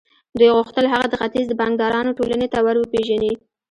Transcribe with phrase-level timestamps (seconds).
[0.39, 3.33] دوی غوښتل هغه د ختیځ د بانکدارانو ټولنې ته ور وپېژني